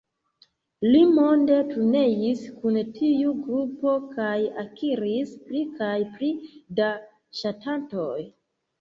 [0.85, 4.33] Li monde turneis kun tiu grupo kaj
[4.65, 6.35] akiris pli kaj pli
[6.83, 6.93] da
[7.45, 8.21] ŝatantoj.